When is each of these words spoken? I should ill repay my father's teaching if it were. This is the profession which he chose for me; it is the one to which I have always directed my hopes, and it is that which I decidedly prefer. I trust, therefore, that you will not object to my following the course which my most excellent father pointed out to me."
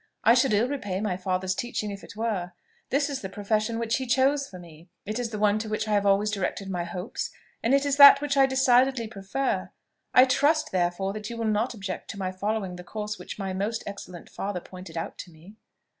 I 0.23 0.33
should 0.33 0.51
ill 0.51 0.67
repay 0.67 0.99
my 0.99 1.15
father's 1.15 1.53
teaching 1.53 1.91
if 1.91 2.03
it 2.03 2.15
were. 2.15 2.53
This 2.89 3.07
is 3.07 3.21
the 3.21 3.29
profession 3.29 3.77
which 3.77 3.97
he 3.97 4.07
chose 4.07 4.49
for 4.49 4.57
me; 4.57 4.89
it 5.05 5.19
is 5.19 5.29
the 5.29 5.37
one 5.37 5.59
to 5.59 5.69
which 5.69 5.87
I 5.87 5.91
have 5.93 6.07
always 6.07 6.31
directed 6.31 6.71
my 6.71 6.85
hopes, 6.85 7.29
and 7.61 7.71
it 7.75 7.85
is 7.85 7.97
that 7.97 8.19
which 8.19 8.35
I 8.35 8.47
decidedly 8.47 9.07
prefer. 9.07 9.69
I 10.11 10.25
trust, 10.25 10.71
therefore, 10.71 11.13
that 11.13 11.29
you 11.29 11.37
will 11.37 11.45
not 11.45 11.75
object 11.75 12.09
to 12.09 12.17
my 12.17 12.31
following 12.31 12.77
the 12.77 12.83
course 12.83 13.19
which 13.19 13.37
my 13.37 13.53
most 13.53 13.83
excellent 13.85 14.27
father 14.27 14.59
pointed 14.59 14.97
out 14.97 15.19
to 15.19 15.31
me." 15.31 15.53